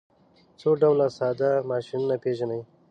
څو 0.59 0.69
ډوله 0.81 1.07
ساده 1.17 1.51
ماشینونه 1.71 2.15
پیژنئ. 2.23 2.61